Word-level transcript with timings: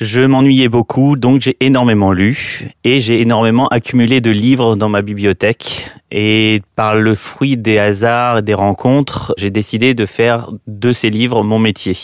Je 0.00 0.22
m'ennuyais 0.22 0.70
beaucoup, 0.70 1.16
donc 1.16 1.42
j'ai 1.42 1.58
énormément 1.60 2.12
lu 2.12 2.70
et 2.84 3.02
j'ai 3.02 3.20
énormément 3.20 3.68
accumulé 3.68 4.22
de 4.22 4.30
livres 4.30 4.74
dans 4.74 4.88
ma 4.88 5.02
bibliothèque. 5.02 5.90
Et 6.10 6.62
par 6.74 6.94
le 6.94 7.14
fruit 7.14 7.58
des 7.58 7.78
hasards 7.78 8.38
et 8.38 8.42
des 8.42 8.54
rencontres, 8.54 9.34
j'ai 9.36 9.50
décidé 9.50 9.92
de 9.92 10.06
faire 10.06 10.52
de 10.66 10.94
ces 10.94 11.10
livres 11.10 11.44
mon 11.44 11.58
métier. 11.58 11.98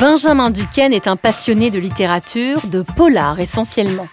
Benjamin 0.00 0.50
Duquesne 0.50 0.92
est 0.92 1.06
un 1.06 1.14
passionné 1.14 1.70
de 1.70 1.78
littérature, 1.78 2.66
de 2.66 2.82
polar 2.82 3.38
essentiellement. 3.38 4.08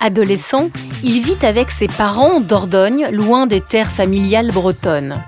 Adolescent, 0.00 0.70
il 1.04 1.22
vit 1.22 1.44
avec 1.44 1.70
ses 1.70 1.88
parents 1.88 2.36
en 2.36 2.40
Dordogne, 2.40 3.08
loin 3.12 3.46
des 3.46 3.60
terres 3.60 3.92
familiales 3.92 4.50
bretonnes. 4.50 5.22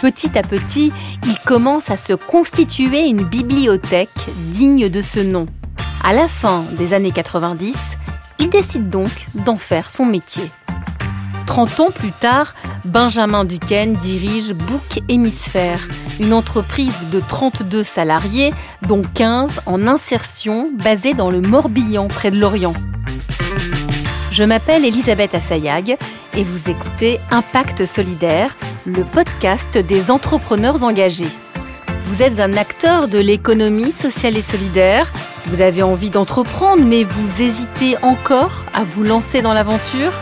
Petit 0.00 0.38
à 0.38 0.42
petit, 0.42 0.92
il 1.26 1.36
commence 1.44 1.90
à 1.90 1.96
se 1.96 2.12
constituer 2.12 3.08
une 3.08 3.24
bibliothèque 3.24 4.08
digne 4.52 4.88
de 4.88 5.02
ce 5.02 5.18
nom. 5.18 5.46
À 6.04 6.12
la 6.12 6.28
fin 6.28 6.64
des 6.78 6.94
années 6.94 7.10
90, 7.10 7.74
il 8.38 8.48
décide 8.48 8.90
donc 8.90 9.10
d'en 9.34 9.56
faire 9.56 9.90
son 9.90 10.04
métier. 10.04 10.50
30 11.46 11.80
ans 11.80 11.90
plus 11.90 12.12
tard, 12.12 12.54
Benjamin 12.84 13.44
Duquesne 13.44 13.94
dirige 13.94 14.52
Book 14.52 15.00
Hémisphère, 15.08 15.88
une 16.20 16.32
entreprise 16.32 17.06
de 17.10 17.20
32 17.20 17.82
salariés, 17.82 18.54
dont 18.86 19.02
15 19.14 19.62
en 19.66 19.88
insertion, 19.88 20.70
basée 20.78 21.14
dans 21.14 21.30
le 21.30 21.40
Morbihan, 21.40 22.06
près 22.06 22.30
de 22.30 22.38
Lorient. 22.38 22.74
Je 24.30 24.44
m'appelle 24.44 24.84
Elisabeth 24.84 25.34
Assayag 25.34 25.96
et 26.36 26.44
vous 26.44 26.70
écoutez 26.70 27.18
Impact 27.32 27.84
Solidaire, 27.84 28.54
le 28.88 29.04
podcast 29.04 29.76
des 29.76 30.10
entrepreneurs 30.10 30.82
engagés. 30.82 31.28
Vous 32.04 32.22
êtes 32.22 32.40
un 32.40 32.54
acteur 32.54 33.06
de 33.06 33.18
l'économie 33.18 33.92
sociale 33.92 34.36
et 34.36 34.42
solidaire, 34.42 35.12
vous 35.46 35.60
avez 35.60 35.82
envie 35.82 36.10
d'entreprendre 36.10 36.82
mais 36.84 37.04
vous 37.04 37.42
hésitez 37.42 37.96
encore 38.02 38.64
à 38.72 38.84
vous 38.84 39.04
lancer 39.04 39.42
dans 39.42 39.52
l'aventure? 39.52 40.12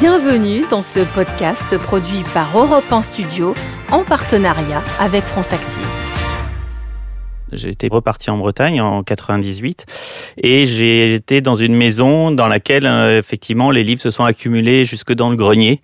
Bienvenue 0.00 0.64
dans 0.70 0.82
ce 0.82 1.00
podcast 1.00 1.76
produit 1.76 2.24
par 2.32 2.56
Europe 2.56 2.90
1 2.90 3.02
Studio 3.02 3.54
en 3.90 4.02
partenariat 4.02 4.82
avec 4.98 5.22
France 5.24 5.52
Active. 5.52 6.05
Été 7.64 7.88
reparti 7.90 8.30
en 8.30 8.36
Bretagne 8.36 8.80
en 8.80 9.02
98 9.02 9.86
et 10.42 10.66
j'ai 10.66 11.14
été 11.14 11.40
dans 11.40 11.56
une 11.56 11.74
maison 11.74 12.30
dans 12.30 12.48
laquelle 12.48 12.86
euh, 12.86 13.18
effectivement 13.18 13.70
les 13.70 13.82
livres 13.82 14.02
se 14.02 14.10
sont 14.10 14.24
accumulés 14.24 14.84
jusque 14.84 15.14
dans 15.14 15.30
le 15.30 15.36
grenier 15.36 15.80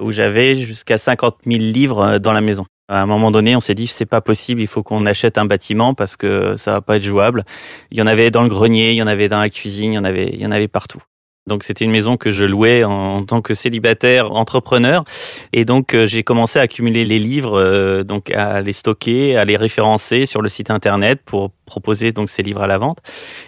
où 0.00 0.12
j'avais 0.12 0.54
jusqu'à 0.56 0.98
50 0.98 1.36
000 1.46 1.58
livres 1.58 2.00
euh, 2.00 2.18
dans 2.18 2.32
la 2.32 2.40
maison. 2.40 2.66
À 2.88 3.00
un 3.00 3.06
moment 3.06 3.30
donné, 3.30 3.56
on 3.56 3.60
s'est 3.60 3.74
dit 3.74 3.86
c'est 3.86 4.04
pas 4.04 4.20
possible, 4.20 4.60
il 4.60 4.66
faut 4.66 4.82
qu'on 4.82 5.06
achète 5.06 5.38
un 5.38 5.46
bâtiment 5.46 5.94
parce 5.94 6.16
que 6.16 6.56
ça 6.58 6.72
va 6.72 6.80
pas 6.82 6.96
être 6.96 7.02
jouable. 7.02 7.44
Il 7.90 7.98
y 7.98 8.02
en 8.02 8.06
avait 8.06 8.30
dans 8.30 8.42
le 8.42 8.50
grenier, 8.50 8.90
il 8.90 8.96
y 8.96 9.02
en 9.02 9.06
avait 9.06 9.28
dans 9.28 9.40
la 9.40 9.48
cuisine, 9.48 9.92
il 9.92 9.96
y 9.96 9.98
en 9.98 10.04
avait, 10.04 10.28
il 10.32 10.40
y 10.40 10.46
en 10.46 10.50
avait 10.50 10.68
partout. 10.68 11.00
Donc 11.46 11.62
c'était 11.62 11.84
une 11.84 11.90
maison 11.90 12.16
que 12.16 12.30
je 12.30 12.46
louais 12.46 12.84
en, 12.84 13.22
tant 13.24 13.42
que 13.42 13.52
célibataire 13.52 14.32
entrepreneur 14.32 15.04
et 15.52 15.66
donc 15.66 15.92
euh, 15.92 16.06
j'ai 16.06 16.22
commencé 16.22 16.58
à 16.58 16.62
accumuler 16.62 17.04
les 17.04 17.18
livres 17.18 17.60
euh, 17.60 18.02
donc 18.02 18.30
à 18.30 18.62
les 18.62 18.72
stocker, 18.72 19.36
à 19.36 19.44
les 19.44 19.58
référencer 19.58 20.24
sur 20.24 20.40
le 20.40 20.48
site 20.48 20.70
internet 20.70 21.20
pour 21.22 21.50
proposer 21.66 22.12
donc 22.12 22.30
ces 22.30 22.42
livres 22.42 22.62
à 22.62 22.66
la 22.66 22.78
vente. 22.78 23.00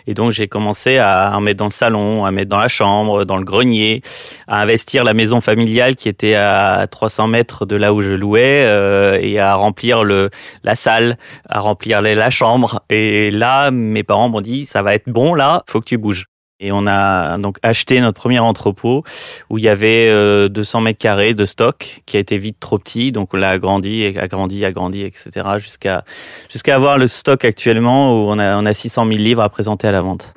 Et 0.07 0.13
donc 0.13 0.33
j'ai 0.33 0.47
commencé 0.47 0.99
à 0.99 1.33
en 1.35 1.41
mettre 1.41 1.57
dans 1.57 1.67
le 1.67 1.71
salon, 1.71 2.27
à 2.27 2.31
mettre 2.31 2.51
dans 2.51 2.59
la 2.59 2.69
chambre, 2.69 3.25
dans 3.25 3.39
le 3.39 3.45
grenier, 3.45 4.03
à 4.47 4.61
investir 4.61 5.03
la 5.03 5.15
maison 5.15 5.41
familiale 5.41 5.97
qui 5.97 6.11
était 6.11 6.35
à 6.35 6.87
300 6.91 7.29
mètres 7.29 7.65
de 7.65 7.77
là 7.77 7.95
où 7.95 8.03
je 8.03 8.13
louais 8.13 8.65
euh, 8.67 9.19
et 9.23 9.39
à 9.39 9.55
remplir 9.55 10.05
le 10.05 10.29
la 10.65 10.75
salle, 10.75 11.17
à 11.49 11.61
remplir 11.61 12.03
la 12.03 12.29
chambre. 12.29 12.83
Et 12.91 13.31
là 13.31 13.71
mes 13.71 14.03
parents 14.03 14.29
m'ont 14.29 14.43
dit 14.43 14.67
ça 14.67 14.83
va 14.83 14.95
être 14.95 15.09
bon 15.09 15.33
là, 15.33 15.65
faut 15.67 15.81
que 15.81 15.87
tu 15.87 15.97
bouges. 15.97 16.27
Et 16.59 16.73
on 16.73 16.87
a 16.87 17.37
donc 17.37 17.59
acheté 17.63 18.01
notre 18.01 18.19
premier 18.19 18.39
entrepôt 18.39 19.05
où 19.51 19.59
il 19.59 19.65
y 19.65 19.69
avait 19.69 20.09
200 20.49 20.79
euh, 20.79 20.83
mètres 20.83 20.99
carrés 20.99 21.35
de 21.35 21.45
stock 21.45 22.01
qui 22.07 22.17
a 22.17 22.21
été 22.21 22.39
vite 22.39 22.59
trop 22.61 22.79
petit. 22.79 23.13
Donc 23.13 23.35
on 23.35 23.37
l'a 23.37 23.51
agrandi, 23.51 24.05
agrandi, 24.17 24.65
agrandi, 24.65 25.03
etc. 25.03 25.31
jusqu'à 25.59 26.05
jusqu'à 26.49 26.75
avoir 26.75 26.97
le 26.97 27.09
stock 27.09 27.45
actuellement 27.45 28.13
où 28.13 28.31
on 28.31 28.39
a, 28.39 28.57
on 28.57 28.65
a 28.65 28.73
600 28.73 29.07
000 29.07 29.19
livres 29.19 29.43
à 29.43 29.51
présenter 29.51 29.87
à 29.87 29.93
la 29.93 30.01
vente. 30.01 30.33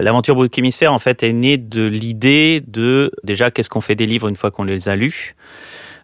L'aventure 0.00 0.34
Book 0.34 0.50
en 0.88 0.98
fait, 0.98 1.22
est 1.22 1.32
née 1.32 1.56
de 1.56 1.86
l'idée 1.86 2.60
de 2.66 3.12
déjà 3.22 3.52
qu'est-ce 3.52 3.70
qu'on 3.70 3.80
fait 3.80 3.94
des 3.94 4.06
livres 4.06 4.28
une 4.28 4.36
fois 4.36 4.50
qu'on 4.50 4.64
les 4.64 4.88
a 4.88 4.96
lus. 4.96 5.36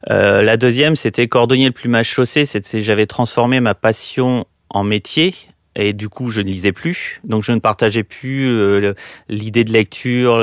Euh, 0.09 0.43
la 0.43 0.57
deuxième, 0.57 0.95
c'était 0.97 1.27
cordonnier 1.27 1.67
le 1.67 1.73
plumage 1.73 2.09
chaussé. 2.09 2.47
C'était 2.47 2.83
j'avais 2.83 3.07
transformé 3.07 3.59
ma 3.61 3.75
passion 3.75 4.45
en 4.71 4.85
métier 4.85 5.35
et 5.77 5.93
du 5.93 6.09
coup 6.09 6.31
je 6.31 6.41
ne 6.41 6.47
lisais 6.47 6.73
plus 6.73 7.21
donc 7.25 7.43
je 7.43 7.53
ne 7.53 7.59
partageais 7.59 8.03
plus 8.03 8.49
euh, 8.49 8.95
l'idée 9.29 9.65
de 9.65 9.73
lecture 9.73 10.39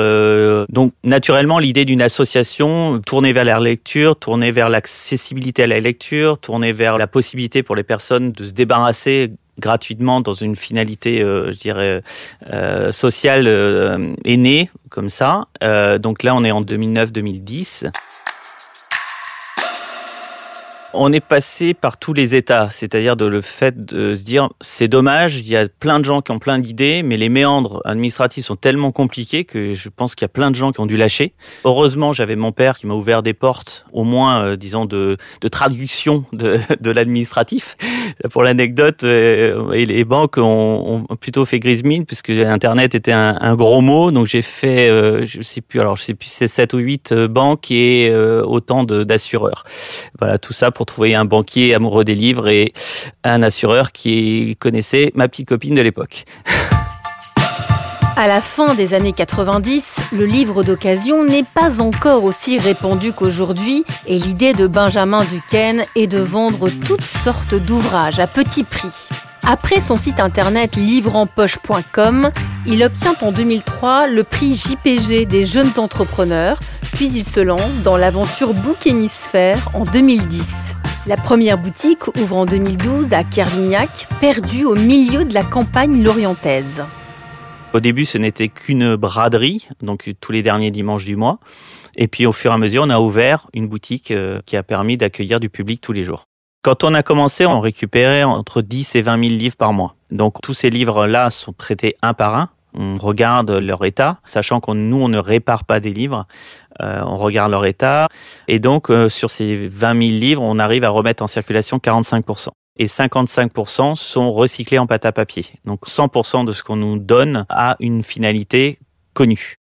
donc 0.68 0.92
naturellement 1.04 1.58
l'idée 1.58 1.84
d'une 1.84 2.02
association 2.02 3.00
tournée 3.00 3.32
vers 3.32 3.44
la 3.44 3.60
lecture 3.60 4.16
tournée 4.16 4.50
vers 4.50 4.68
l'accessibilité 4.68 5.64
à 5.64 5.66
la 5.66 5.80
lecture 5.80 6.38
tournée 6.38 6.72
vers 6.72 6.98
la 6.98 7.06
possibilité 7.06 7.62
pour 7.62 7.76
les 7.76 7.82
personnes 7.82 8.32
de 8.32 8.44
se 8.44 8.50
débarrasser 8.50 9.30
gratuitement 9.58 10.20
dans 10.20 10.34
une 10.34 10.56
finalité, 10.56 11.22
euh, 11.22 11.52
je 11.52 11.58
dirais, 11.58 12.02
euh, 12.52 12.92
sociale 12.92 13.46
euh, 13.46 14.14
est 14.24 14.36
née 14.36 14.70
comme 14.88 15.10
ça. 15.10 15.44
donc 16.00 16.22
là, 16.22 16.34
on 16.34 16.44
est 16.44 16.50
en 16.50 16.62
2009-2010 16.62 17.90
on 20.94 21.12
est 21.12 21.20
passé 21.20 21.74
par 21.74 21.98
tous 21.98 22.14
les 22.14 22.34
états, 22.34 22.70
c'est-à-dire 22.70 23.16
de 23.16 23.26
le 23.26 23.40
fait 23.40 23.84
de 23.84 24.14
se 24.14 24.24
dire 24.24 24.48
c'est 24.60 24.88
dommage, 24.88 25.36
il 25.36 25.48
y 25.48 25.56
a 25.56 25.68
plein 25.68 26.00
de 26.00 26.04
gens 26.04 26.22
qui 26.22 26.30
ont 26.30 26.38
plein 26.38 26.58
d'idées, 26.58 27.02
mais 27.02 27.16
les 27.16 27.28
méandres 27.28 27.82
administratifs 27.84 28.46
sont 28.46 28.56
tellement 28.56 28.90
compliqués 28.90 29.44
que 29.44 29.74
je 29.74 29.88
pense 29.90 30.14
qu'il 30.14 30.24
y 30.24 30.26
a 30.26 30.30
plein 30.30 30.50
de 30.50 30.56
gens 30.56 30.72
qui 30.72 30.80
ont 30.80 30.86
dû 30.86 30.96
lâcher. 30.96 31.34
Heureusement, 31.64 32.12
j'avais 32.12 32.36
mon 32.36 32.52
père 32.52 32.78
qui 32.78 32.86
m'a 32.86 32.94
ouvert 32.94 33.22
des 33.22 33.34
portes, 33.34 33.84
au 33.92 34.04
moins, 34.04 34.42
euh, 34.42 34.56
disons, 34.56 34.86
de, 34.86 35.18
de 35.40 35.48
traduction 35.48 36.24
de, 36.32 36.58
l'administratif. 36.90 37.76
Pour 38.30 38.42
l'anecdote, 38.42 39.04
euh, 39.04 39.74
les 39.74 40.04
banques 40.04 40.38
ont, 40.38 41.06
plutôt 41.20 41.44
fait 41.44 41.58
grise 41.58 41.84
mine 41.84 42.06
puisque 42.06 42.30
Internet 42.30 42.94
était 42.94 43.12
un, 43.12 43.56
gros 43.56 43.80
mot, 43.80 44.10
donc 44.10 44.26
j'ai 44.26 44.42
fait, 44.42 44.88
euh, 44.88 45.26
je 45.26 45.42
sais 45.42 45.60
plus, 45.60 45.80
alors 45.80 45.96
je 45.96 46.02
sais 46.02 46.14
plus, 46.14 46.28
c'est 46.28 46.48
7 46.48 46.74
ou 46.74 46.78
8 46.78 47.14
banques 47.28 47.70
et 47.70 48.14
autant 48.14 48.84
d'assureurs. 48.84 49.64
Voilà, 50.18 50.38
tout 50.38 50.52
ça 50.52 50.70
trouver 50.86 51.14
un 51.14 51.24
banquier 51.24 51.74
amoureux 51.74 52.04
des 52.04 52.14
livres 52.14 52.48
et 52.48 52.72
un 53.24 53.42
assureur 53.42 53.92
qui 53.92 54.56
connaissait 54.58 55.12
ma 55.14 55.28
petite 55.28 55.48
copine 55.48 55.74
de 55.74 55.82
l'époque. 55.82 56.24
À 58.16 58.26
la 58.26 58.40
fin 58.40 58.74
des 58.74 58.94
années 58.94 59.12
90, 59.12 59.94
le 60.12 60.24
livre 60.24 60.64
d'occasion 60.64 61.24
n'est 61.24 61.44
pas 61.44 61.80
encore 61.80 62.24
aussi 62.24 62.58
répandu 62.58 63.12
qu'aujourd'hui 63.12 63.84
et 64.08 64.18
l'idée 64.18 64.54
de 64.54 64.66
Benjamin 64.66 65.24
Duquesne 65.24 65.84
est 65.94 66.08
de 66.08 66.18
vendre 66.18 66.68
toutes 66.68 67.04
sortes 67.04 67.54
d'ouvrages 67.54 68.18
à 68.18 68.26
petit 68.26 68.64
prix. 68.64 69.08
Après 69.46 69.80
son 69.80 69.96
site 69.98 70.18
internet 70.18 70.74
livreempoche.com, 70.74 72.32
il 72.66 72.82
obtient 72.82 73.14
en 73.22 73.30
2003 73.30 74.08
le 74.08 74.24
prix 74.24 74.56
JPG 74.56 75.24
des 75.26 75.44
jeunes 75.44 75.78
entrepreneurs, 75.78 76.58
puis 76.94 77.08
il 77.14 77.22
se 77.22 77.38
lance 77.38 77.82
dans 77.84 77.96
l'aventure 77.96 78.52
Book 78.52 78.84
Hémisphère 78.86 79.70
en 79.74 79.84
2010. 79.84 80.67
La 81.08 81.16
première 81.16 81.56
boutique 81.56 82.06
ouvre 82.18 82.36
en 82.36 82.44
2012 82.44 83.14
à 83.14 83.24
Kervignac, 83.24 84.06
perdue 84.20 84.66
au 84.66 84.74
milieu 84.74 85.24
de 85.24 85.32
la 85.32 85.42
campagne 85.42 86.02
lorientaise. 86.02 86.84
Au 87.72 87.80
début, 87.80 88.04
ce 88.04 88.18
n'était 88.18 88.48
qu'une 88.48 88.94
braderie, 88.94 89.68
donc 89.80 90.12
tous 90.20 90.32
les 90.32 90.42
derniers 90.42 90.70
dimanches 90.70 91.06
du 91.06 91.16
mois. 91.16 91.38
Et 91.96 92.08
puis 92.08 92.26
au 92.26 92.32
fur 92.32 92.50
et 92.50 92.54
à 92.54 92.58
mesure, 92.58 92.82
on 92.84 92.90
a 92.90 93.00
ouvert 93.00 93.48
une 93.54 93.68
boutique 93.68 94.10
euh, 94.10 94.42
qui 94.44 94.54
a 94.58 94.62
permis 94.62 94.98
d'accueillir 94.98 95.40
du 95.40 95.48
public 95.48 95.80
tous 95.80 95.94
les 95.94 96.04
jours. 96.04 96.26
Quand 96.60 96.84
on 96.84 96.92
a 96.92 97.02
commencé, 97.02 97.46
on 97.46 97.60
récupérait 97.60 98.24
entre 98.24 98.60
10 98.60 98.96
et 98.96 99.00
20 99.00 99.18
000 99.18 99.30
livres 99.30 99.56
par 99.56 99.72
mois. 99.72 99.96
Donc 100.10 100.42
tous 100.42 100.52
ces 100.52 100.68
livres-là 100.68 101.30
sont 101.30 101.54
traités 101.54 101.96
un 102.02 102.12
par 102.12 102.36
un. 102.36 102.50
On 102.80 102.96
regarde 102.96 103.50
leur 103.50 103.84
état, 103.84 104.20
sachant 104.24 104.60
que 104.60 104.70
nous, 104.70 105.02
on 105.02 105.08
ne 105.08 105.18
répare 105.18 105.64
pas 105.64 105.80
des 105.80 105.92
livres. 105.92 106.26
Euh, 106.80 107.02
on 107.04 107.16
regarde 107.16 107.50
leur 107.50 107.66
état. 107.66 108.06
Et 108.46 108.60
donc, 108.60 108.88
euh, 108.88 109.08
sur 109.08 109.30
ces 109.30 109.66
20 109.66 109.94
000 109.94 109.98
livres, 110.20 110.42
on 110.42 110.60
arrive 110.60 110.84
à 110.84 110.90
remettre 110.90 111.24
en 111.24 111.26
circulation 111.26 111.78
45%. 111.78 112.50
Et 112.78 112.86
55% 112.86 113.96
sont 113.96 114.32
recyclés 114.32 114.78
en 114.78 114.86
pâte 114.86 115.04
à 115.04 115.10
papier. 115.10 115.44
Donc 115.64 115.88
100% 115.88 116.44
de 116.44 116.52
ce 116.52 116.62
qu'on 116.62 116.76
nous 116.76 117.00
donne 117.00 117.44
a 117.48 117.76
une 117.80 118.04
finalité 118.04 118.78
connue. 119.12 119.56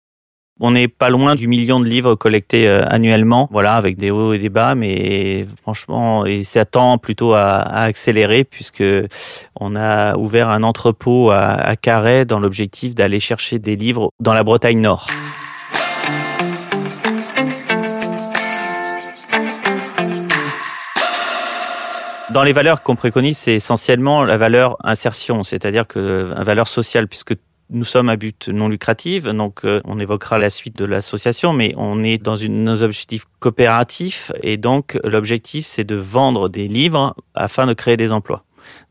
On 0.59 0.71
n'est 0.71 0.88
pas 0.88 1.09
loin 1.09 1.36
du 1.36 1.48
million 1.48 1.80
de 1.80 1.86
livres 1.86 2.15
collectés 2.15 2.68
euh, 2.68 2.83
annuellement, 2.88 3.48
voilà, 3.51 3.75
avec 3.75 3.95
des 3.98 4.09
hauts 4.09 4.33
et 4.33 4.39
des 4.39 4.50
bas, 4.50 4.74
mais 4.74 5.45
franchement, 5.62 6.25
et 6.25 6.44
ça 6.44 6.65
tend 6.65 6.98
plutôt 6.98 7.33
à, 7.33 7.59
accélérer 7.59 8.44
puisque 8.44 8.83
on 9.59 9.75
a 9.75 10.18
ouvert 10.18 10.50
un 10.50 10.63
entrepôt 10.63 11.30
à, 11.30 11.42
à 11.42 11.75
Carhaix 11.75 12.25
dans 12.25 12.39
l'objectif 12.39 12.95
d'aller 12.95 13.19
chercher 13.19 13.59
des 13.59 13.75
livres 13.75 14.09
dans 14.19 14.33
la 14.33 14.44
Bretagne 14.44 14.81
Nord. 14.81 15.07
Dans 22.31 22.44
les 22.44 22.53
valeurs 22.53 22.83
qu'on 22.83 22.95
préconise, 22.95 23.38
c'est 23.38 23.56
essentiellement 23.56 24.24
la 24.24 24.38
valeur 24.38 24.77
insertion, 24.83 25.44
c'est-à-dire 25.44 25.88
que 25.88 26.33
la 26.36 26.44
valeur 26.44 26.68
sociale, 26.68 27.07
puisque 27.07 27.36
nous 27.69 27.85
sommes 27.85 28.09
à 28.09 28.15
but 28.15 28.49
non 28.49 28.69
lucratif, 28.69 29.25
donc 29.25 29.65
euh, 29.65 29.81
on 29.85 29.99
évoquera 29.99 30.37
la 30.37 30.49
suite 30.49 30.77
de 30.77 30.85
l'association, 30.85 31.53
mais 31.53 31.73
on 31.77 32.03
est 32.03 32.17
dans 32.17 32.37
nos 32.37 32.83
objectifs 32.83 33.25
coopératifs 33.39 34.31
et 34.41 34.57
donc 34.57 34.99
l'objectif 35.03 35.65
c'est 35.65 35.83
de 35.83 35.95
vendre 35.95 36.49
des 36.49 36.67
livres 36.67 37.15
afin 37.33 37.65
de 37.65 37.73
créer 37.73 37.97
des 37.97 38.11
emplois. 38.11 38.43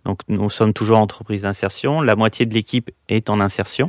Donc 0.04 0.20
nous 0.28 0.50
sommes 0.50 0.72
toujours 0.72 0.98
entreprise 0.98 1.42
d'insertion, 1.42 2.00
la 2.00 2.16
moitié 2.16 2.46
de 2.46 2.54
l'équipe 2.54 2.90
est 3.08 3.30
en 3.30 3.40
insertion. 3.40 3.88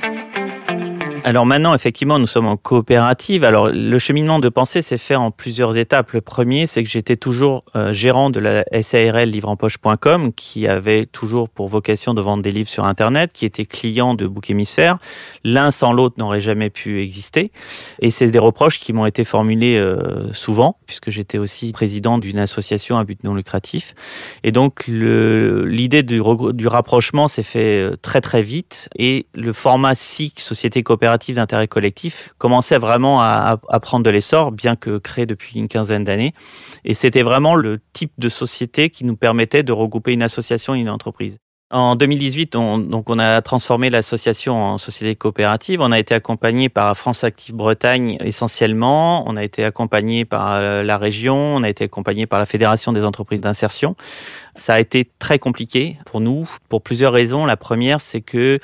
Alors 1.27 1.45
maintenant, 1.45 1.73
effectivement, 1.73 2.19
nous 2.19 2.25
sommes 2.25 2.47
en 2.47 2.55
coopérative. 2.55 3.43
Alors 3.43 3.67
le 3.67 3.99
cheminement 3.99 4.39
de 4.39 4.47
pensée 4.47 4.81
s'est 4.81 4.97
fait 4.97 5.17
en 5.17 5.29
plusieurs 5.29 5.75
étapes. 5.75 6.13
Le 6.13 6.21
premier, 6.21 6.67
c'est 6.67 6.83
que 6.83 6.89
j'étais 6.89 7.17
toujours 7.17 7.65
euh, 7.75 7.91
gérant 7.91 8.29
de 8.29 8.39
la 8.39 8.63
SARL 8.81 9.29
livreempoche.com, 9.29 10.31
qui 10.31 10.69
avait 10.69 11.05
toujours 11.05 11.49
pour 11.49 11.67
vocation 11.67 12.13
de 12.13 12.21
vendre 12.21 12.43
des 12.43 12.53
livres 12.53 12.69
sur 12.69 12.85
Internet, 12.85 13.31
qui 13.33 13.43
était 13.43 13.65
client 13.65 14.13
de 14.13 14.25
Book 14.25 14.49
Hémisphère. 14.49 14.99
L'un 15.43 15.69
sans 15.69 15.91
l'autre 15.91 16.15
n'aurait 16.17 16.39
jamais 16.39 16.69
pu 16.69 17.01
exister. 17.01 17.51
Et 17.99 18.09
c'est 18.09 18.31
des 18.31 18.39
reproches 18.39 18.79
qui 18.79 18.93
m'ont 18.93 19.05
été 19.05 19.25
formulés 19.25 19.77
euh, 19.77 20.31
souvent, 20.31 20.77
puisque 20.85 21.09
j'étais 21.09 21.39
aussi 21.39 21.73
président 21.73 22.19
d'une 22.19 22.39
association 22.39 22.97
à 22.97 23.03
but 23.03 23.21
non 23.25 23.35
lucratif. 23.35 23.95
Et 24.45 24.53
donc 24.53 24.85
l'idée 24.87 26.03
du, 26.03 26.21
du 26.53 26.67
rapprochement 26.69 27.27
s'est 27.27 27.43
fait 27.43 27.81
euh, 27.81 27.97
très 28.01 28.21
très 28.21 28.43
vite. 28.43 28.87
Et 28.97 29.27
le 29.35 29.51
format 29.51 29.93
SIC, 29.93 30.39
Société 30.39 30.83
coopérative, 30.83 31.16
d'intérêt 31.35 31.67
collectif 31.67 32.33
commençait 32.37 32.77
vraiment 32.77 33.21
à, 33.21 33.59
à 33.69 33.79
prendre 33.79 34.03
de 34.03 34.09
l'essor, 34.09 34.51
bien 34.51 34.75
que 34.75 34.97
créé 34.97 35.25
depuis 35.25 35.59
une 35.59 35.67
quinzaine 35.67 36.03
d'années. 36.03 36.33
Et 36.83 36.93
c'était 36.93 37.23
vraiment 37.23 37.55
le 37.55 37.79
type 37.93 38.13
de 38.17 38.29
société 38.29 38.89
qui 38.89 39.03
nous 39.05 39.17
permettait 39.17 39.63
de 39.63 39.71
regrouper 39.71 40.13
une 40.13 40.23
association 40.23 40.75
et 40.75 40.79
une 40.79 40.89
entreprise. 40.89 41.37
En 41.69 41.97
2018, 41.97 42.55
on, 42.55 42.77
donc 42.77 43.09
on 43.09 43.19
a 43.19 43.41
transformé 43.41 43.89
l'association 43.89 44.55
en 44.55 44.77
société 44.77 45.17
coopérative. 45.17 45.81
On 45.81 45.91
a 45.91 45.99
été 45.99 46.15
accompagné 46.15 46.69
par 46.69 46.95
France 46.95 47.25
Active 47.25 47.53
Bretagne 47.53 48.17
essentiellement. 48.21 49.29
On 49.29 49.35
a 49.35 49.43
été 49.43 49.65
accompagné 49.65 50.23
par 50.23 50.53
euh, 50.53 50.81
la 50.81 50.97
région. 50.97 51.35
On 51.35 51.63
a 51.63 51.69
été 51.69 51.83
accompagné 51.83 52.25
par 52.25 52.39
la 52.39 52.45
Fédération 52.45 52.93
des 52.93 53.03
entreprises 53.03 53.41
d'insertion. 53.41 53.97
Ça 54.55 54.75
a 54.75 54.79
été 54.79 55.11
très 55.19 55.39
compliqué 55.39 55.97
pour 56.05 56.21
nous 56.21 56.47
pour 56.69 56.81
plusieurs 56.81 57.11
raisons. 57.11 57.45
La 57.45 57.57
première, 57.57 57.99
c'est 57.99 58.21
que 58.21 58.59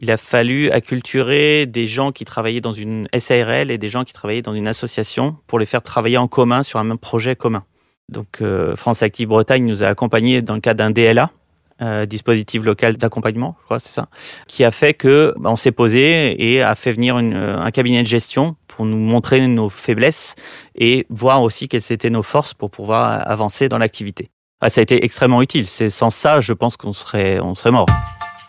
il 0.00 0.10
a 0.10 0.16
fallu 0.16 0.68
acculturer 0.72 1.64
des 1.66 1.86
gens 1.86 2.10
qui 2.10 2.24
travaillaient 2.24 2.60
dans 2.60 2.72
une 2.72 3.06
SARL 3.16 3.70
et 3.70 3.78
des 3.78 3.88
gens 3.88 4.02
qui 4.02 4.12
travaillaient 4.12 4.42
dans 4.42 4.54
une 4.54 4.66
association 4.66 5.36
pour 5.46 5.60
les 5.60 5.66
faire 5.66 5.82
travailler 5.82 6.18
en 6.18 6.26
commun 6.26 6.64
sur 6.64 6.80
un 6.80 6.84
même 6.84 6.98
projet 6.98 7.36
commun. 7.36 7.62
Donc 8.08 8.40
euh, 8.40 8.74
France 8.74 9.04
Active 9.04 9.28
Bretagne 9.28 9.64
nous 9.64 9.84
a 9.84 9.86
accompagnés 9.86 10.42
dans 10.42 10.54
le 10.54 10.60
cadre 10.60 10.78
d'un 10.78 10.90
DLA 10.90 11.30
euh, 11.80 12.06
dispositif 12.06 12.64
local 12.64 12.96
d'accompagnement, 12.96 13.56
je 13.60 13.64
crois, 13.64 13.78
c'est 13.78 13.92
ça, 13.92 14.08
qui 14.46 14.64
a 14.64 14.70
fait 14.70 14.94
que 14.94 15.34
bah, 15.38 15.50
on 15.50 15.56
s'est 15.56 15.72
posé 15.72 16.52
et 16.52 16.62
a 16.62 16.74
fait 16.74 16.92
venir 16.92 17.18
une, 17.18 17.34
euh, 17.34 17.58
un 17.58 17.70
cabinet 17.70 18.02
de 18.02 18.08
gestion 18.08 18.56
pour 18.66 18.84
nous 18.84 18.96
montrer 18.96 19.46
nos 19.46 19.68
faiblesses 19.68 20.34
et 20.74 21.06
voir 21.08 21.42
aussi 21.42 21.68
quelles 21.68 21.92
étaient 21.92 22.10
nos 22.10 22.22
forces 22.22 22.54
pour 22.54 22.70
pouvoir 22.70 23.28
avancer 23.28 23.68
dans 23.68 23.78
l'activité. 23.78 24.30
Ah, 24.60 24.68
ça 24.68 24.80
a 24.80 24.82
été 24.82 25.04
extrêmement 25.04 25.40
utile. 25.40 25.66
C'est 25.68 25.90
sans 25.90 26.10
ça, 26.10 26.40
je 26.40 26.52
pense 26.52 26.76
qu'on 26.76 26.92
serait, 26.92 27.38
on 27.40 27.54
serait 27.54 27.70
mort. 27.70 27.86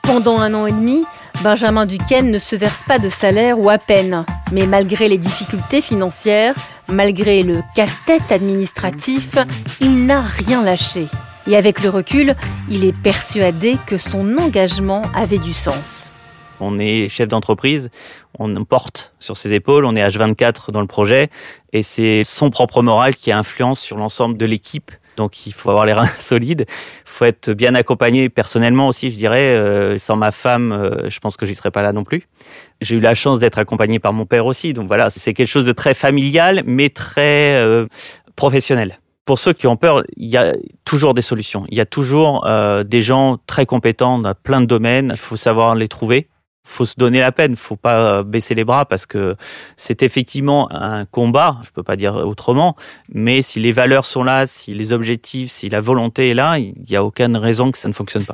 Pendant 0.02 0.40
un 0.40 0.56
an 0.56 0.66
et 0.66 0.72
demi, 0.72 1.06
Benjamin 1.44 1.86
Duquesne 1.86 2.32
ne 2.32 2.40
se 2.40 2.56
verse 2.56 2.82
pas 2.88 2.98
de 2.98 3.10
salaire 3.10 3.60
ou 3.60 3.70
à 3.70 3.78
peine. 3.78 4.26
Mais 4.52 4.66
malgré 4.66 5.08
les 5.08 5.20
difficultés 5.20 5.82
financières, 5.82 6.56
malgré 6.88 7.44
le 7.44 7.62
casse-tête 7.76 8.32
administratif, 8.32 9.36
il 9.82 10.08
n'a 10.08 10.22
rien 10.22 10.64
lâché. 10.64 11.06
Et 11.50 11.56
avec 11.56 11.82
le 11.82 11.90
recul, 11.90 12.36
il 12.70 12.86
est 12.86 12.96
persuadé 12.96 13.78
que 13.88 13.98
son 13.98 14.38
engagement 14.38 15.02
avait 15.16 15.40
du 15.40 15.52
sens. 15.52 16.12
On 16.60 16.78
est 16.78 17.10
chef 17.10 17.28
d'entreprise, 17.28 17.90
on 18.38 18.64
porte 18.66 19.16
sur 19.18 19.36
ses 19.36 19.52
épaules, 19.54 19.86
on 19.86 19.96
est 19.96 20.08
H24 20.08 20.70
dans 20.70 20.82
le 20.82 20.86
projet, 20.86 21.30
et 21.74 21.82
c'est 21.82 22.24
son 22.24 22.52
propre 22.52 22.84
moral 22.84 23.16
qui 23.16 23.32
influence 23.32 23.80
sur 23.80 23.98
l'ensemble 23.98 24.38
de 24.38 24.46
l'équipe. 24.46 24.92
Donc 25.18 25.48
il 25.48 25.54
faut 25.54 25.72
avoir 25.72 25.88
les 25.88 25.94
reins 25.94 26.06
solides, 26.20 26.66
il 26.68 26.76
faut 27.06 27.26
être 27.26 27.52
bien 27.54 27.74
accompagné 27.74 28.30
personnellement 28.30 28.88
aussi, 28.88 29.10
je 29.10 29.18
dirais. 29.18 29.56
Euh, 29.56 29.98
sans 29.98 30.18
ma 30.18 30.32
femme, 30.32 30.72
euh, 30.72 31.10
je 31.10 31.18
pense 31.18 31.36
que 31.36 31.48
j'y 31.48 31.56
serais 31.56 31.72
pas 31.72 31.82
là 31.82 31.94
non 31.94 32.04
plus. 32.04 32.28
J'ai 32.80 32.98
eu 32.98 33.00
la 33.00 33.16
chance 33.16 33.40
d'être 33.40 33.58
accompagné 33.58 33.98
par 33.98 34.14
mon 34.14 34.28
père 34.28 34.46
aussi, 34.46 34.74
donc 34.74 34.86
voilà, 34.86 35.10
c'est 35.10 35.34
quelque 35.34 35.48
chose 35.48 35.66
de 35.66 35.72
très 35.72 35.96
familial, 35.96 36.62
mais 36.68 36.90
très 36.90 37.56
euh, 37.56 37.88
professionnel 38.36 39.00
pour 39.30 39.38
ceux 39.38 39.54
qui 39.54 39.68
ont 39.68 39.78
peur, 39.78 40.02
il 40.18 40.28
y 40.28 40.38
a 40.38 40.56
toujours 40.86 41.14
des 41.14 41.22
solutions. 41.22 41.64
Il 41.70 41.78
y 41.78 41.82
a 41.82 41.86
toujours 41.86 42.48
euh, 42.48 42.84
des 42.84 43.04
gens 43.04 43.38
très 43.46 43.68
compétents 43.68 44.18
dans 44.18 44.34
plein 44.34 44.60
de 44.60 44.66
domaines. 44.66 45.12
Il 45.14 45.20
faut 45.20 45.36
savoir 45.36 45.76
les 45.76 45.88
trouver. 45.88 46.30
Il 46.66 46.72
faut 46.72 46.86
se 46.86 46.96
donner 46.98 47.20
la 47.20 47.32
peine. 47.32 47.52
Il 47.52 47.56
faut 47.56 47.76
pas 47.76 48.00
euh, 48.00 48.24
baisser 48.24 48.56
les 48.56 48.64
bras 48.64 48.86
parce 48.86 49.06
que 49.06 49.36
c'est 49.78 50.02
effectivement 50.02 50.68
un 50.72 51.06
combat. 51.06 51.60
Je 51.64 51.70
peux 51.70 51.84
pas 51.84 51.96
dire 51.96 52.16
autrement. 52.16 52.76
Mais 53.14 53.44
si 53.44 53.60
les 53.60 53.72
valeurs 53.72 54.08
sont 54.08 54.24
là, 54.24 54.48
si 54.48 54.74
les 54.74 54.94
objectifs, 54.94 55.52
si 55.52 55.70
la 55.70 55.80
volonté 55.80 56.32
est 56.32 56.34
là, 56.34 56.58
il 56.58 56.74
n'y 56.90 56.96
a 56.96 57.04
aucune 57.04 57.38
raison 57.38 57.70
que 57.70 57.78
ça 57.78 57.88
ne 57.88 57.94
fonctionne 57.94 58.26
pas. 58.26 58.34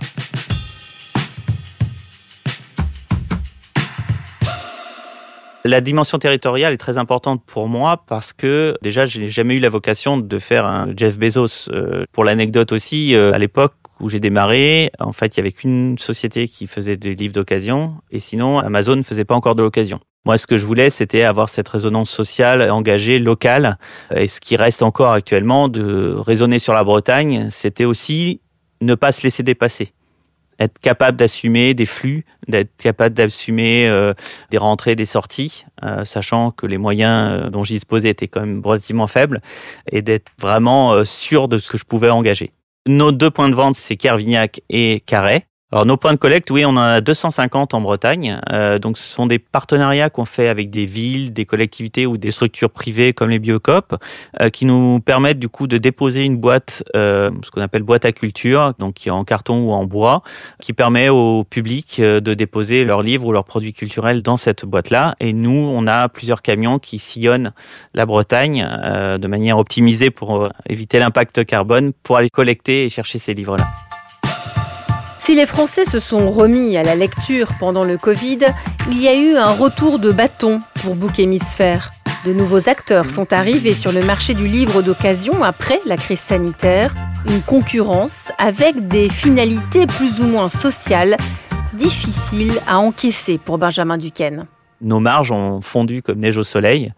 La 5.67 5.81
dimension 5.81 6.19
territoriale 6.19 6.73
est 6.73 6.77
très 6.77 6.99
importante 6.99 7.41
pour 7.43 7.67
moi 7.67 8.03
parce 8.05 8.33
que 8.33 8.75
déjà, 8.83 9.07
je 9.07 9.19
n'ai 9.19 9.29
jamais 9.29 9.55
eu 9.55 9.59
la 9.59 9.69
vocation 9.69 10.15
de 10.15 10.37
faire 10.37 10.63
un 10.63 10.89
Jeff 10.95 11.17
Bezos. 11.17 11.71
Euh, 11.71 12.05
pour 12.11 12.23
l'anecdote 12.23 12.71
aussi, 12.71 13.15
euh, 13.15 13.33
à 13.33 13.39
l'époque 13.39 13.73
où 13.99 14.07
j'ai 14.07 14.19
démarré, 14.19 14.91
en 14.99 15.11
fait, 15.11 15.35
il 15.35 15.37
y 15.37 15.39
avait 15.39 15.51
qu'une 15.51 15.97
société 15.97 16.47
qui 16.47 16.67
faisait 16.67 16.97
des 16.97 17.15
livres 17.15 17.33
d'occasion 17.33 17.95
et 18.11 18.19
sinon, 18.19 18.59
Amazon 18.59 18.95
ne 18.95 19.01
faisait 19.01 19.25
pas 19.25 19.33
encore 19.33 19.55
de 19.55 19.63
l'occasion. 19.63 19.99
Moi, 20.23 20.37
ce 20.37 20.45
que 20.45 20.59
je 20.59 20.67
voulais, 20.67 20.91
c'était 20.91 21.23
avoir 21.23 21.49
cette 21.49 21.67
résonance 21.67 22.11
sociale, 22.11 22.69
engagée, 22.69 23.17
locale. 23.17 23.79
Et 24.15 24.27
ce 24.27 24.41
qui 24.41 24.57
reste 24.57 24.83
encore 24.83 25.13
actuellement 25.13 25.67
de 25.67 26.13
raisonner 26.15 26.59
sur 26.59 26.73
la 26.73 26.83
Bretagne, 26.83 27.47
c'était 27.49 27.85
aussi 27.85 28.39
ne 28.81 28.93
pas 28.93 29.11
se 29.11 29.23
laisser 29.23 29.41
dépasser 29.41 29.93
être 30.59 30.79
capable 30.79 31.17
d'assumer 31.17 31.73
des 31.73 31.85
flux, 31.85 32.25
d'être 32.47 32.71
capable 32.77 33.15
d'assumer 33.15 33.87
euh, 33.87 34.13
des 34.51 34.57
rentrées, 34.57 34.95
des 34.95 35.05
sorties, 35.05 35.65
euh, 35.83 36.05
sachant 36.05 36.51
que 36.51 36.65
les 36.65 36.77
moyens 36.77 37.31
euh, 37.31 37.49
dont 37.49 37.63
j'y 37.63 37.73
disposais 37.75 38.09
étaient 38.09 38.27
quand 38.27 38.41
même 38.41 38.61
relativement 38.63 39.07
faibles, 39.07 39.41
et 39.91 40.01
d'être 40.01 40.31
vraiment 40.39 41.03
sûr 41.03 41.47
de 41.47 41.57
ce 41.57 41.71
que 41.71 41.77
je 41.77 41.85
pouvais 41.85 42.09
engager. 42.09 42.51
Nos 42.87 43.11
deux 43.11 43.31
points 43.31 43.49
de 43.49 43.55
vente, 43.55 43.75
c'est 43.75 43.95
Kervignac 43.95 44.61
et 44.69 45.01
Carhaix. 45.05 45.47
Alors 45.75 45.85
nos 45.85 45.97
points 45.97 46.13
de 46.13 46.17
collecte, 46.17 46.49
oui, 46.51 46.63
on 46.63 46.69
en 46.69 46.77
a 46.77 47.01
250 47.01 47.73
en 47.73 47.81
Bretagne. 47.81 48.39
Euh, 48.53 48.79
donc 48.79 48.97
ce 48.97 49.03
sont 49.03 49.25
des 49.25 49.39
partenariats 49.39 50.09
qu'on 50.09 50.23
fait 50.23 50.47
avec 50.47 50.69
des 50.69 50.85
villes, 50.85 51.33
des 51.33 51.43
collectivités 51.43 52.05
ou 52.05 52.15
des 52.15 52.31
structures 52.31 52.69
privées 52.69 53.11
comme 53.11 53.29
les 53.29 53.39
Biocop, 53.39 53.93
euh, 54.39 54.49
qui 54.49 54.63
nous 54.63 55.01
permettent 55.01 55.37
du 55.37 55.49
coup 55.49 55.67
de 55.67 55.77
déposer 55.77 56.23
une 56.23 56.37
boîte, 56.37 56.85
euh, 56.95 57.29
ce 57.43 57.51
qu'on 57.51 57.59
appelle 57.59 57.83
boîte 57.83 58.05
à 58.05 58.13
culture, 58.13 58.73
donc 58.79 58.93
qui 58.93 59.09
est 59.09 59.11
en 59.11 59.25
carton 59.25 59.67
ou 59.67 59.73
en 59.73 59.83
bois, 59.83 60.23
qui 60.61 60.71
permet 60.71 61.09
au 61.09 61.43
public 61.43 61.97
euh, 61.99 62.21
de 62.21 62.33
déposer 62.33 62.85
leurs 62.85 63.01
livres 63.01 63.25
ou 63.25 63.33
leurs 63.33 63.43
produits 63.43 63.73
culturels 63.73 64.21
dans 64.21 64.37
cette 64.37 64.63
boîte-là. 64.63 65.17
Et 65.19 65.33
nous, 65.33 65.51
on 65.75 65.87
a 65.87 66.07
plusieurs 66.07 66.41
camions 66.41 66.79
qui 66.79 66.99
sillonnent 66.99 67.51
la 67.93 68.05
Bretagne 68.05 68.65
euh, 68.65 69.17
de 69.17 69.27
manière 69.27 69.57
optimisée 69.57 70.09
pour 70.09 70.47
éviter 70.69 70.99
l'impact 70.99 71.43
carbone, 71.43 71.91
pour 72.01 72.15
aller 72.15 72.29
collecter 72.29 72.85
et 72.85 72.89
chercher 72.89 73.17
ces 73.17 73.33
livres-là. 73.33 73.67
Si 75.25 75.33
les 75.33 75.47
Français 75.47 75.85
se 75.85 75.97
sont 75.97 76.29
remis 76.29 76.77
à 76.77 76.83
la 76.83 76.93
lecture 76.93 77.47
pendant 77.59 77.83
le 77.83 77.97
Covid, 77.97 78.37
il 78.91 79.01
y 79.01 79.07
a 79.07 79.15
eu 79.15 79.35
un 79.37 79.53
retour 79.53 79.97
de 79.97 80.11
bâton 80.11 80.61
pour 80.83 80.95
Book 80.95 81.17
Hémisphère. 81.17 81.93
De 82.27 82.31
nouveaux 82.31 82.69
acteurs 82.69 83.09
sont 83.09 83.33
arrivés 83.33 83.73
sur 83.73 83.91
le 83.91 84.05
marché 84.05 84.35
du 84.35 84.45
livre 84.47 84.83
d'occasion 84.83 85.43
après 85.43 85.81
la 85.87 85.97
crise 85.97 86.19
sanitaire, 86.19 86.93
une 87.25 87.41
concurrence 87.41 88.31
avec 88.37 88.87
des 88.87 89.09
finalités 89.09 89.87
plus 89.87 90.19
ou 90.19 90.25
moins 90.25 90.47
sociales 90.47 91.17
difficiles 91.73 92.53
à 92.67 92.77
encaisser 92.77 93.39
pour 93.39 93.57
Benjamin 93.57 93.97
Duquesne. 93.97 94.45
Nos 94.79 94.99
marges 94.99 95.31
ont 95.31 95.59
fondu 95.59 96.03
comme 96.03 96.19
neige 96.19 96.37
au 96.37 96.43
soleil. 96.43 96.93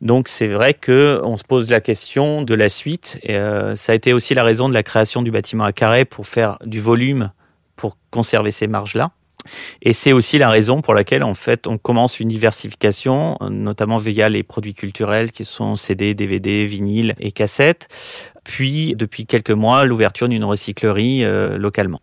Donc 0.00 0.28
c'est 0.28 0.46
vrai 0.46 0.74
que 0.74 1.20
on 1.24 1.36
se 1.36 1.42
pose 1.42 1.68
la 1.68 1.80
question 1.80 2.42
de 2.42 2.54
la 2.54 2.68
suite. 2.68 3.18
Et 3.24 3.34
euh, 3.34 3.74
ça 3.74 3.90
a 3.90 3.94
été 3.96 4.12
aussi 4.12 4.32
la 4.34 4.44
raison 4.44 4.68
de 4.68 4.74
la 4.74 4.84
création 4.84 5.22
du 5.22 5.32
bâtiment 5.32 5.64
à 5.64 5.72
carré 5.72 6.04
pour 6.04 6.28
faire 6.28 6.60
du 6.64 6.80
volume 6.80 7.32
pour 7.76 7.96
conserver 8.10 8.50
ces 8.50 8.66
marges-là. 8.66 9.10
Et 9.82 9.92
c'est 9.92 10.12
aussi 10.12 10.38
la 10.38 10.48
raison 10.48 10.80
pour 10.80 10.94
laquelle, 10.94 11.22
en 11.22 11.34
fait, 11.34 11.66
on 11.66 11.78
commence 11.78 12.20
une 12.20 12.28
diversification, 12.28 13.36
notamment 13.50 13.98
via 13.98 14.28
les 14.28 14.42
produits 14.42 14.74
culturels 14.74 15.32
qui 15.32 15.44
sont 15.44 15.76
CD, 15.76 16.14
DVD, 16.14 16.66
vinyle 16.66 17.14
et 17.18 17.32
cassettes. 17.32 17.88
Puis, 18.44 18.94
depuis 18.96 19.26
quelques 19.26 19.50
mois, 19.50 19.84
l'ouverture 19.84 20.28
d'une 20.28 20.44
recyclerie 20.44 21.24
euh, 21.24 21.58
localement. 21.58 22.00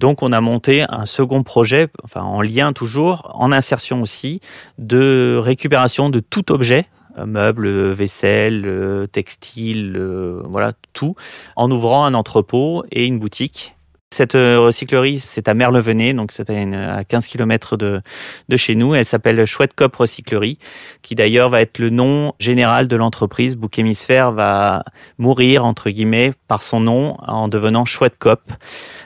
Donc, 0.00 0.22
on 0.22 0.32
a 0.32 0.40
monté 0.40 0.84
un 0.88 1.06
second 1.06 1.42
projet, 1.42 1.88
enfin, 2.02 2.22
en 2.22 2.42
lien 2.42 2.72
toujours, 2.72 3.30
en 3.34 3.52
insertion 3.52 4.02
aussi, 4.02 4.40
de 4.78 5.38
récupération 5.42 6.10
de 6.10 6.20
tout 6.20 6.50
objet 6.52 6.86
meubles, 7.26 7.90
vaisselle, 7.90 9.06
textile, 9.12 10.00
voilà 10.46 10.72
tout, 10.94 11.14
en 11.56 11.70
ouvrant 11.70 12.06
un 12.06 12.14
entrepôt 12.14 12.84
et 12.90 13.04
une 13.04 13.18
boutique 13.18 13.74
cette 14.12 14.34
euh, 14.34 14.60
recyclerie, 14.60 15.20
c'est 15.20 15.48
à 15.48 15.54
Merlevenez, 15.54 16.14
donc 16.14 16.32
c'est 16.32 16.50
à 16.50 17.04
15 17.04 17.26
km 17.26 17.76
de, 17.76 18.00
de 18.48 18.56
chez 18.56 18.74
nous. 18.74 18.94
Elle 18.94 19.06
s'appelle 19.06 19.44
Chouette 19.46 19.74
Cop 19.74 19.96
Recyclerie, 19.96 20.58
qui 21.02 21.14
d'ailleurs 21.14 21.48
va 21.48 21.60
être 21.60 21.78
le 21.78 21.90
nom 21.90 22.32
général 22.38 22.88
de 22.88 22.96
l'entreprise. 22.96 23.56
Bouc 23.56 23.78
Hémisphère 23.78 24.32
va 24.32 24.84
mourir, 25.18 25.64
entre 25.64 25.90
guillemets, 25.90 26.32
par 26.48 26.62
son 26.62 26.80
nom 26.80 27.16
en 27.26 27.48
devenant 27.48 27.84
Chouette 27.84 28.18
Cop. 28.18 28.40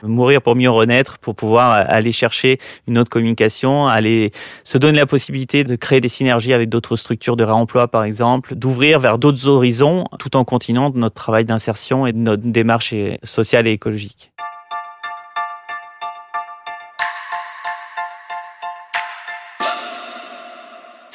Mourir 0.03 0.41
pour 0.41 0.55
mieux 0.55 0.69
renaître, 0.69 1.17
pour 1.19 1.35
pouvoir 1.35 1.71
aller 1.71 2.11
chercher 2.11 2.57
une 2.87 2.97
autre 2.97 3.09
communication, 3.09 3.87
aller 3.87 4.31
se 4.63 4.77
donner 4.77 4.99
la 4.99 5.05
possibilité 5.05 5.63
de 5.63 5.75
créer 5.75 6.01
des 6.01 6.09
synergies 6.09 6.53
avec 6.53 6.69
d'autres 6.69 6.95
structures 6.95 7.37
de 7.37 7.43
réemploi, 7.43 7.87
par 7.87 8.03
exemple, 8.03 8.55
d'ouvrir 8.55 8.99
vers 8.99 9.17
d'autres 9.17 9.47
horizons, 9.47 10.05
tout 10.19 10.35
en 10.35 10.43
continuant 10.43 10.91
notre 10.93 11.15
travail 11.15 11.45
d'insertion 11.45 12.05
et 12.05 12.13
de 12.13 12.17
notre 12.17 12.43
démarche 12.43 12.93
sociale 13.23 13.67
et 13.67 13.71
écologique. 13.71 14.31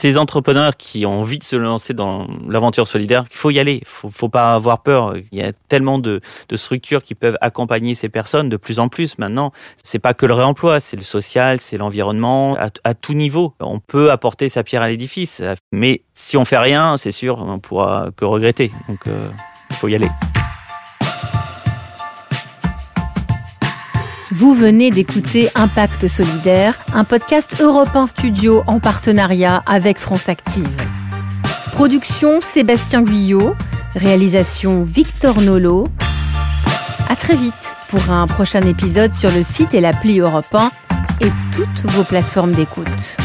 Ces 0.02 0.18
entrepreneurs 0.18 0.76
qui 0.76 1.06
ont 1.06 1.20
envie 1.20 1.38
de 1.38 1.44
se 1.44 1.54
lancer 1.54 1.94
dans 1.94 2.26
l'aventure 2.48 2.88
solidaire, 2.88 3.22
il 3.30 3.36
faut 3.36 3.50
y 3.50 3.60
aller. 3.60 3.82
Faut, 3.86 4.10
faut 4.10 4.28
pas 4.28 4.52
avoir 4.52 4.82
peur. 4.82 5.14
Il 5.30 5.38
y 5.38 5.42
a 5.42 5.52
tellement 5.68 6.00
de, 6.00 6.20
structures 6.54 7.04
qui 7.04 7.14
peuvent 7.14 7.38
accompagner 7.40 7.94
ces 7.94 8.08
personnes 8.08 8.48
de 8.48 8.56
plus 8.56 8.80
en 8.80 8.88
plus 8.88 9.16
maintenant. 9.18 9.52
C'est 9.84 10.00
pas 10.00 10.12
que 10.12 10.26
le 10.26 10.34
réemploi, 10.34 10.80
c'est 10.80 10.96
le 10.96 11.04
social, 11.04 11.60
c'est 11.60 11.78
l'environnement, 11.78 12.56
à, 12.82 12.94
tout 12.94 13.14
niveau. 13.14 13.54
On 13.60 13.78
peut 13.78 14.10
apporter 14.10 14.48
sa 14.48 14.64
pierre 14.64 14.82
à 14.82 14.88
l'édifice, 14.88 15.40
mais 15.70 16.02
si 16.14 16.36
on 16.36 16.44
fait 16.44 16.58
rien, 16.58 16.96
c'est 16.96 17.12
sûr, 17.12 17.38
on 17.38 17.60
pourra 17.60 18.08
que 18.16 18.24
regretter. 18.24 18.72
Donc, 18.88 19.06
euh, 19.06 19.28
il 19.70 19.76
faut 19.76 19.86
y 19.86 19.94
aller. 19.94 20.08
Vous 24.34 24.54
venez 24.54 24.90
d'écouter 24.90 25.50
Impact 25.54 26.08
Solidaire, 26.08 26.82
un 26.94 27.04
podcast 27.04 27.60
Europe 27.60 27.94
1 27.94 28.06
Studio 28.06 28.62
en 28.66 28.80
partenariat 28.80 29.62
avec 29.66 29.98
France 29.98 30.26
Active. 30.30 30.70
Production 31.72 32.40
Sébastien 32.40 33.02
Guyot, 33.02 33.54
réalisation 33.94 34.84
Victor 34.84 35.42
Nolo. 35.42 35.86
À 37.10 37.14
très 37.14 37.36
vite 37.36 37.52
pour 37.90 38.10
un 38.10 38.26
prochain 38.26 38.62
épisode 38.62 39.12
sur 39.12 39.30
le 39.30 39.42
site 39.42 39.74
et 39.74 39.82
l'appli 39.82 40.20
Europe 40.20 40.46
1 40.54 40.70
et 41.20 41.30
toutes 41.52 41.92
vos 41.92 42.04
plateformes 42.04 42.52
d'écoute. 42.52 43.18